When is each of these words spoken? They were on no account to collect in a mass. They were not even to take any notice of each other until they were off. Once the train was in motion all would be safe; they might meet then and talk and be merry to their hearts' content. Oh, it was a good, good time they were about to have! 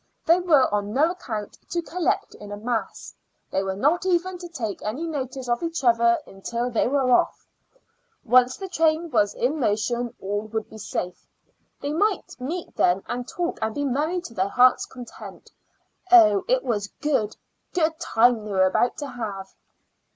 They 0.25 0.39
were 0.39 0.67
on 0.73 0.93
no 0.93 1.11
account 1.11 1.59
to 1.69 1.79
collect 1.83 2.33
in 2.33 2.51
a 2.51 2.57
mass. 2.57 3.13
They 3.51 3.61
were 3.61 3.75
not 3.75 4.03
even 4.03 4.39
to 4.39 4.47
take 4.49 4.81
any 4.81 5.05
notice 5.05 5.47
of 5.47 5.61
each 5.61 5.83
other 5.83 6.17
until 6.25 6.71
they 6.71 6.87
were 6.87 7.11
off. 7.11 7.45
Once 8.23 8.57
the 8.57 8.67
train 8.67 9.11
was 9.11 9.35
in 9.35 9.59
motion 9.59 10.15
all 10.19 10.41
would 10.47 10.71
be 10.71 10.79
safe; 10.79 11.27
they 11.81 11.93
might 11.93 12.35
meet 12.39 12.75
then 12.75 13.03
and 13.05 13.27
talk 13.27 13.59
and 13.61 13.75
be 13.75 13.85
merry 13.85 14.21
to 14.21 14.33
their 14.33 14.49
hearts' 14.49 14.87
content. 14.87 15.51
Oh, 16.11 16.45
it 16.47 16.63
was 16.63 16.87
a 16.87 17.03
good, 17.03 17.37
good 17.71 17.99
time 17.99 18.43
they 18.43 18.49
were 18.51 18.65
about 18.65 18.97
to 18.97 19.07
have! 19.07 19.53